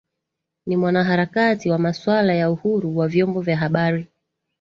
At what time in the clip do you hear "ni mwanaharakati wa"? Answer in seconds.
0.65-1.77